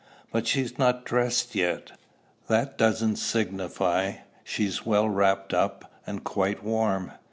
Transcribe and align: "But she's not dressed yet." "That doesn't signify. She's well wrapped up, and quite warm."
"But 0.31 0.47
she's 0.47 0.79
not 0.79 1.05
dressed 1.05 1.53
yet." 1.53 1.91
"That 2.47 2.75
doesn't 2.75 3.17
signify. 3.17 4.13
She's 4.43 4.83
well 4.83 5.07
wrapped 5.07 5.53
up, 5.53 5.93
and 6.07 6.23
quite 6.23 6.63
warm." 6.63 7.11